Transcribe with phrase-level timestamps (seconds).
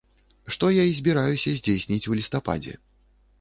[0.53, 2.75] Што я і збіраюся здзейсніць у лістападзе.